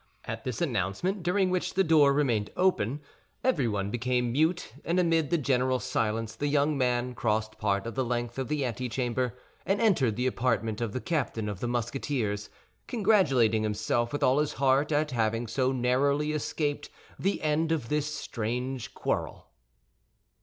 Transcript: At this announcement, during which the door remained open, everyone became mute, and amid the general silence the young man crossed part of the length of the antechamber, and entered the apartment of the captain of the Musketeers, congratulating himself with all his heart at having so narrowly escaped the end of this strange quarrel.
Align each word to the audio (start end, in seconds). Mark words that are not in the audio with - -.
At 0.25 0.45
this 0.45 0.61
announcement, 0.61 1.21
during 1.21 1.51
which 1.51 1.75
the 1.75 1.83
door 1.83 2.11
remained 2.11 2.49
open, 2.57 3.01
everyone 3.43 3.91
became 3.91 4.31
mute, 4.31 4.73
and 4.83 4.99
amid 4.99 5.29
the 5.29 5.37
general 5.37 5.79
silence 5.79 6.35
the 6.35 6.47
young 6.47 6.75
man 6.75 7.13
crossed 7.13 7.59
part 7.59 7.85
of 7.85 7.93
the 7.93 8.03
length 8.03 8.39
of 8.39 8.47
the 8.47 8.65
antechamber, 8.65 9.37
and 9.63 9.79
entered 9.79 10.15
the 10.15 10.25
apartment 10.25 10.81
of 10.81 10.93
the 10.93 11.01
captain 11.01 11.47
of 11.47 11.59
the 11.59 11.67
Musketeers, 11.67 12.49
congratulating 12.87 13.61
himself 13.61 14.11
with 14.11 14.23
all 14.23 14.39
his 14.39 14.53
heart 14.53 14.91
at 14.91 15.11
having 15.11 15.45
so 15.45 15.71
narrowly 15.71 16.31
escaped 16.31 16.89
the 17.19 17.39
end 17.43 17.71
of 17.71 17.89
this 17.89 18.11
strange 18.11 18.95
quarrel. 18.95 19.51